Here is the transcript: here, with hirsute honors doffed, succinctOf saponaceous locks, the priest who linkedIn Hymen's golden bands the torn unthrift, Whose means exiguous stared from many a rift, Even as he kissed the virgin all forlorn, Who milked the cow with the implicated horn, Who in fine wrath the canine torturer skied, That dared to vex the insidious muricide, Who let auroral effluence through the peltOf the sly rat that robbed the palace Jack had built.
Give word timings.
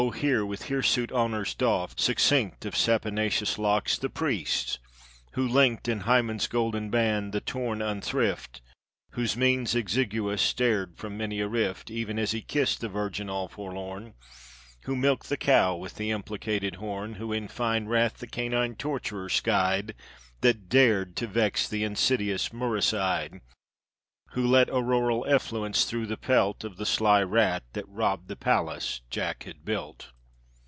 here, 0.15 0.43
with 0.43 0.63
hirsute 0.63 1.11
honors 1.11 1.53
doffed, 1.53 1.99
succinctOf 1.99 2.73
saponaceous 2.73 3.59
locks, 3.59 3.99
the 3.99 4.09
priest 4.09 4.79
who 5.33 5.47
linkedIn 5.47 6.01
Hymen's 6.01 6.47
golden 6.47 6.89
bands 6.89 7.33
the 7.33 7.39
torn 7.39 7.83
unthrift, 7.83 8.61
Whose 9.11 9.37
means 9.37 9.75
exiguous 9.75 10.41
stared 10.41 10.97
from 10.97 11.17
many 11.19 11.39
a 11.39 11.47
rift, 11.47 11.91
Even 11.91 12.17
as 12.17 12.31
he 12.31 12.41
kissed 12.41 12.81
the 12.81 12.89
virgin 12.89 13.29
all 13.29 13.47
forlorn, 13.47 14.15
Who 14.85 14.95
milked 14.95 15.29
the 15.29 15.37
cow 15.37 15.75
with 15.75 15.97
the 15.97 16.09
implicated 16.09 16.77
horn, 16.77 17.13
Who 17.13 17.31
in 17.31 17.47
fine 17.47 17.85
wrath 17.87 18.17
the 18.17 18.25
canine 18.27 18.73
torturer 18.77 19.29
skied, 19.29 19.93
That 20.41 20.67
dared 20.67 21.15
to 21.17 21.27
vex 21.27 21.67
the 21.69 21.83
insidious 21.83 22.51
muricide, 22.51 23.39
Who 24.35 24.47
let 24.47 24.69
auroral 24.69 25.25
effluence 25.27 25.83
through 25.83 26.05
the 26.05 26.15
peltOf 26.15 26.77
the 26.77 26.85
sly 26.85 27.21
rat 27.21 27.63
that 27.73 27.85
robbed 27.89 28.29
the 28.29 28.37
palace 28.37 29.01
Jack 29.09 29.43
had 29.43 29.65
built. 29.65 30.13